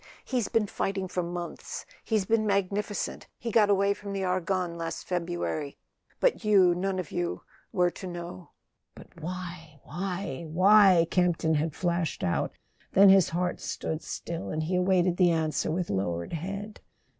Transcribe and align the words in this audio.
He's 0.25 0.47
been 0.47 0.65
fighting 0.65 1.07
for 1.07 1.21
months; 1.21 1.85
he's 2.03 2.25
been 2.25 2.47
magnificent; 2.47 3.27
he 3.37 3.51
got 3.51 3.69
away 3.69 3.93
from 3.93 4.13
the 4.13 4.23
Argonne 4.23 4.75
last 4.75 5.05
February; 5.07 5.77
but 6.19 6.43
you 6.43 6.69
were 6.69 6.73
none 6.73 6.97
of 6.97 7.11
you 7.11 7.43
to 7.93 8.07
know." 8.07 8.49
"But 8.95 9.21
why—why—why?" 9.21 11.05
Camp 11.11 11.37
ton 11.37 11.53
had 11.53 11.75
flashed 11.75 12.23
out; 12.23 12.51
then 12.93 13.09
his 13.09 13.29
heart 13.29 13.59
stood 13.61 14.01
still, 14.01 14.49
and 14.49 14.63
he 14.63 14.75
awaited 14.77 15.17
the 15.17 15.29
answer 15.29 15.69
with 15.69 15.91
lowered 15.91 16.33
head. 16.33 16.79